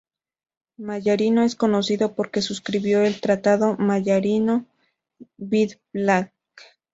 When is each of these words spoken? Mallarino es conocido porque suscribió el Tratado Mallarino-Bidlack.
Mallarino 0.79 1.43
es 1.43 1.55
conocido 1.55 2.15
porque 2.15 2.41
suscribió 2.41 3.03
el 3.03 3.21
Tratado 3.21 3.77
Mallarino-Bidlack. 3.77 6.31